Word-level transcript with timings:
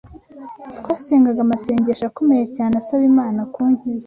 Twasengaga 0.79 1.39
amasengesho 1.43 2.03
akomeye 2.07 2.45
cyane 2.55 2.73
asaba 2.81 3.03
Imana 3.11 3.39
kunkiza 3.53 3.99